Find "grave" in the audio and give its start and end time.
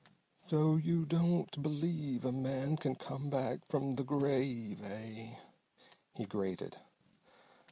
4.03-4.81